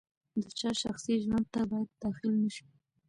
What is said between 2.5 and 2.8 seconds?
شو.